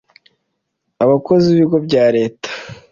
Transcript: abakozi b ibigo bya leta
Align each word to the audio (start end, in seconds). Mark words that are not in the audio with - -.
abakozi 1.03 1.45
b 1.49 1.53
ibigo 1.57 1.77
bya 1.87 2.05
leta 2.15 2.49